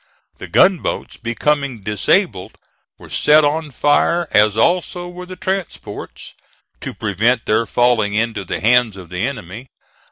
[0.39, 2.57] The gunboats becoming disabled
[2.97, 6.33] were set on fire, as also were the transports,
[6.79, 9.67] to prevent their falling into the hands of the enemy.